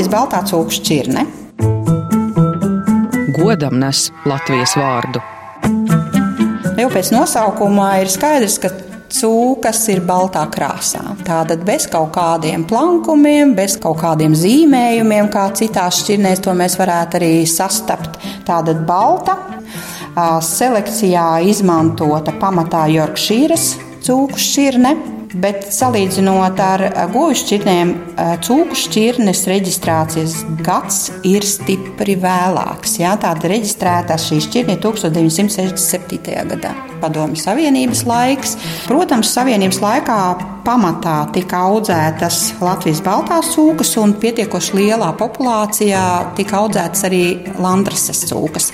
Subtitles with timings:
[0.00, 1.22] Latvijas baltā cūku šķirne.
[3.36, 5.20] Godam nes Latvijas vārdu.
[6.78, 8.70] Jau pēc nosaukuma ir skaidrs, ka
[9.12, 11.02] cūkas ir baltā krāsā.
[11.26, 17.20] Tātad bez kaut kādiem plankumiem, bez kaut kādiem zīmējumiem, kā citās šķirnēs, to mēs varētu
[17.20, 18.16] arī sastapt.
[18.48, 19.36] Tātad balta,
[20.48, 23.74] selekcijā izmantota pamatā Jorkšīras
[24.08, 25.19] cūku šķirne.
[25.30, 26.82] Bet salīdzinot ar
[27.12, 27.92] goju šķirnēm,
[28.42, 32.98] cūku šķirnes reģistrācijas gads ir stipri vēlāks.
[32.98, 36.34] Jā, tāda reģistrētā šī šķirne ir 1967.
[36.50, 36.74] gadā.
[37.00, 38.56] Padomju Savienības laiks.
[38.88, 40.16] Protams, Savienības laikā
[40.66, 46.02] pamatā tika audzētas Latvijas baltās cūkas, un pietiekoši lielā populācijā
[46.36, 47.22] tika audzētas arī
[47.56, 48.68] landrases cūkas.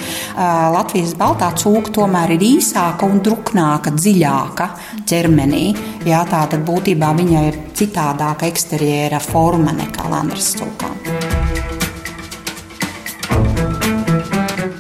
[0.74, 4.68] Latvijas baltā cūka tomēr ir īsāka un druknāka, dziļāka
[5.06, 5.62] ķermenī.
[6.08, 10.96] Jā, tā tad būtībā viņai ir citādāka eksterjera forma nekā landrases cūkām.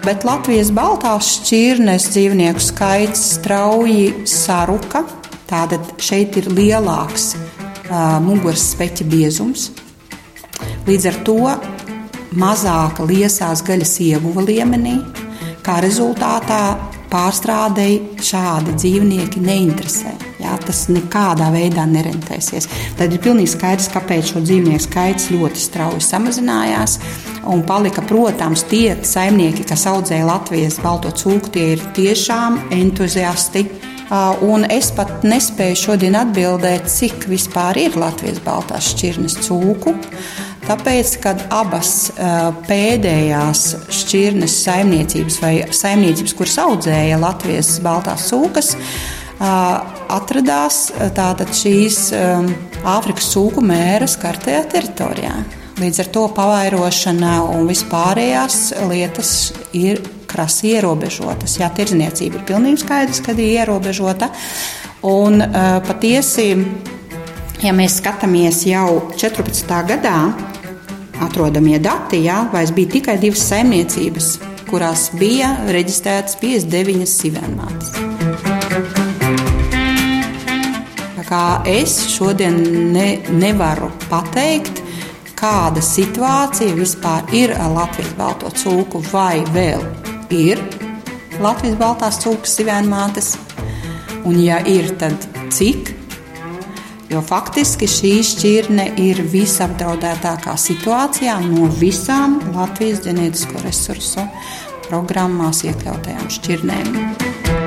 [0.06, 5.02] bet Latvijas baltās šķirnes dzīvnieku skaits strauji saruka.
[5.50, 9.70] Tātad šeit ir lielāks uh, muguras speķa biezums.
[10.86, 11.38] Līdz ar to
[12.38, 14.94] mazāka liesās gaļas ieguva līmenī,
[15.66, 16.60] kā rezultātā
[17.10, 20.14] pārstrādei šādi dzīvnieki neinteresē.
[20.42, 22.68] Jā, tas nekādā veidā nerentēsies.
[22.98, 26.98] Tad ir pilnīgi skaidrs, kāpēc šo dzīvnieku skaits ļoti strauji samazinājās.
[27.50, 33.66] Un palika, protams, tie saimnieki, kas audzēja Latvijas balto cūku, tie ir tiešām entuziasti.
[34.46, 39.96] Un es pat nespēju šodien atbildēt, cik vispār ir Latvijas baltās šķirnes cūku.
[40.66, 41.90] Tāpēc, kad abas
[42.66, 43.60] pēdējās
[43.94, 48.72] šķirnes saimniecības vai saimniecības, kuras audzēja Latvijas baltās cūkas,
[49.38, 50.80] atradās
[51.14, 52.00] tātad šīs
[52.86, 55.36] Āfrikas cūku mēras kartajā teritorijā.
[55.76, 58.58] Līdz ar to pavairošana un vispārējās
[58.88, 59.32] lietas
[59.76, 61.58] ir krasi ierobežotas.
[61.60, 64.32] Jā, tirdzniecība ir pilnīgi skaidrs, ka ir ierobežota.
[65.06, 65.38] Un
[65.86, 66.48] patiesi,
[67.62, 69.76] ja mēs skatāmies jau 14.
[69.92, 70.18] gadā,
[71.24, 74.30] atrodamie dati, jā, vairs bija tikai divas saimniecības,
[74.70, 77.94] kurās bija reģistrētas 59 sivēnmātes.
[81.26, 82.60] Kā es šodien
[82.94, 84.78] ne, nevaru pateikt,
[85.34, 89.82] kāda situācija vispār ir ar Latvijas balto cūku, vai vēl
[90.30, 90.62] ir
[91.42, 93.34] Latvijas baltās cūkas sivēnmātes,
[94.22, 95.95] un ja ir, tad cik?
[97.06, 104.26] Jo faktiski šī šķirne ir visapdraudētākā situācijā no visām Latvijas ģenētisko resursu
[104.88, 107.65] programmās iekļautajām šķirnēm.